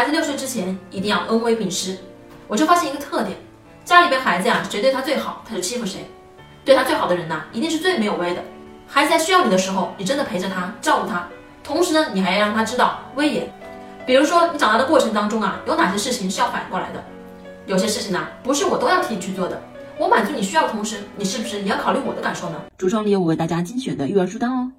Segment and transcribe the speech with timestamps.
[0.00, 1.98] 孩子六岁之前一定要恩威并施。
[2.48, 3.36] 我就发现一个特点，
[3.84, 6.10] 家里边孩子呀，谁对他最好，他就欺负谁。
[6.64, 8.42] 对他最好的人呐，一定是最没有威的。
[8.86, 11.28] 孩子在需要你的时候，你真的陪着他，照顾他，
[11.62, 13.52] 同时呢，你还要让他知道威严。
[14.06, 17.04] 比如说，你长大的过程当中啊，有哪些事情是要反过来的？
[17.66, 19.60] 有些事情呢，不是我都要替你去做的。
[19.98, 22.56] 我满足你需要的同时，你是不是也要考虑我的感受呢？
[22.78, 24.72] 橱窗里有我为大家精选的育儿书单哦。